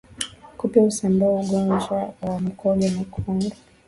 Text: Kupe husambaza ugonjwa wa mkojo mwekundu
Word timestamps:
Kupe 0.57 0.79
husambaza 0.79 1.33
ugonjwa 1.41 1.97
wa 2.21 2.39
mkojo 2.39 2.87
mwekundu 2.95 3.51